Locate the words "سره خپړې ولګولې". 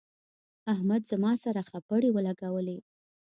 1.43-2.77